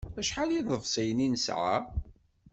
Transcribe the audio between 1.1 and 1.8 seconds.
i nesɛa?